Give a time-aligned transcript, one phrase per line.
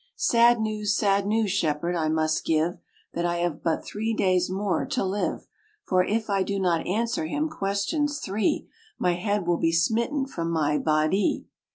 [0.15, 2.79] "Sad news, sad news, shepherd, I must give,
[3.13, 5.45] That I have but three days more to live;
[5.87, 8.67] For if I do not answer him questions three,
[8.97, 11.45] My head will be smitten from my bodie.